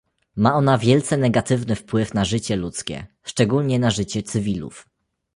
[0.35, 4.89] Ma ona wielce negatywny wpływ na życie ludzkie, szczególnie na życie cywilów